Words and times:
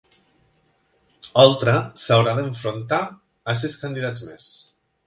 Oltra 1.43 1.75
s'haurà 2.05 2.35
d'enfrontar 2.41 3.03
a 3.55 3.61
sis 3.65 3.79
candidats 3.85 4.31
més 4.33 4.55